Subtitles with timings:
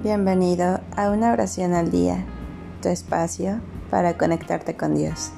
[0.00, 2.24] Bienvenido a una oración al día,
[2.80, 5.32] tu espacio para conectarte con Dios.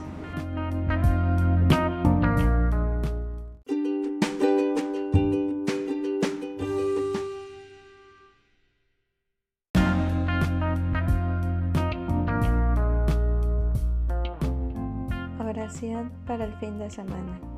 [15.39, 17.50] Oración para el fin de semana.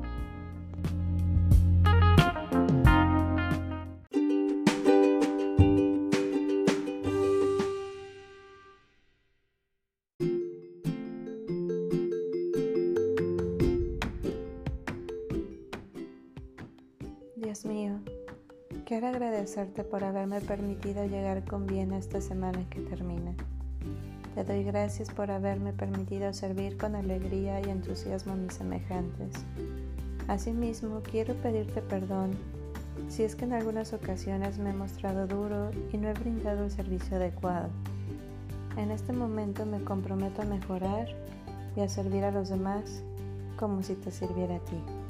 [17.53, 17.99] Dios mío,
[18.83, 23.35] quiero agradecerte por haberme permitido llegar con bien a esta semana que termina.
[24.33, 29.35] Te doy gracias por haberme permitido servir con alegría y entusiasmo a mis semejantes.
[30.27, 32.31] Asimismo, quiero pedirte perdón
[33.07, 36.71] si es que en algunas ocasiones me he mostrado duro y no he brindado el
[36.71, 37.69] servicio adecuado.
[38.77, 41.07] En este momento me comprometo a mejorar
[41.75, 43.03] y a servir a los demás
[43.57, 45.02] como si te sirviera a ti.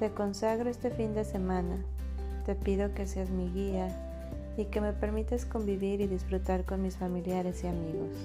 [0.00, 1.76] Te consagro este fin de semana.
[2.46, 3.94] Te pido que seas mi guía
[4.56, 8.16] y que me permitas convivir y disfrutar con mis familiares y amigos.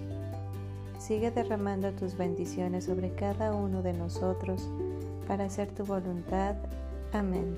[0.98, 4.70] Sigue derramando tus bendiciones sobre cada uno de nosotros
[5.28, 6.56] para hacer tu voluntad.
[7.12, 7.58] Amén.